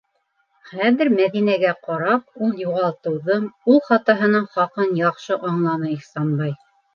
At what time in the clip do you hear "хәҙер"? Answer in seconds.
0.69-1.09